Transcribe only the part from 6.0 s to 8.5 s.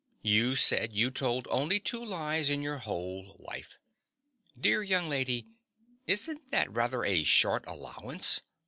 isn't that rather a short allowance?